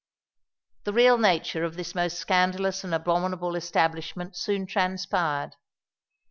The 0.85 0.93
real 0.93 1.19
nature 1.19 1.63
of 1.63 1.75
this 1.75 1.93
most 1.93 2.17
scandalous 2.17 2.83
and 2.83 2.91
abominable 2.91 3.55
establishment 3.55 4.35
soon 4.35 4.65
transpired. 4.65 5.51